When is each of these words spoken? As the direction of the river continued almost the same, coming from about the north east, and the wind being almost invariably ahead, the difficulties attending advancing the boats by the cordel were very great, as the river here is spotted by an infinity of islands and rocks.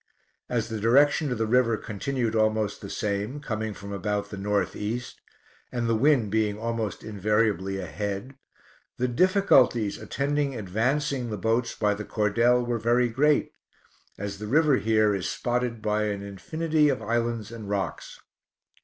As 0.49 0.69
the 0.69 0.79
direction 0.79 1.31
of 1.31 1.37
the 1.37 1.45
river 1.45 1.77
continued 1.77 2.33
almost 2.35 2.81
the 2.81 2.89
same, 2.89 3.39
coming 3.39 3.71
from 3.75 3.93
about 3.93 4.31
the 4.31 4.35
north 4.37 4.75
east, 4.75 5.21
and 5.71 5.87
the 5.87 5.93
wind 5.93 6.31
being 6.31 6.57
almost 6.57 7.03
invariably 7.03 7.77
ahead, 7.77 8.33
the 8.97 9.07
difficulties 9.07 9.99
attending 9.99 10.55
advancing 10.55 11.29
the 11.29 11.37
boats 11.37 11.75
by 11.75 11.93
the 11.93 12.03
cordel 12.03 12.65
were 12.65 12.79
very 12.79 13.09
great, 13.09 13.51
as 14.17 14.39
the 14.39 14.47
river 14.47 14.77
here 14.77 15.13
is 15.13 15.29
spotted 15.29 15.83
by 15.83 16.05
an 16.05 16.23
infinity 16.23 16.89
of 16.89 17.03
islands 17.03 17.51
and 17.51 17.69
rocks. 17.69 18.19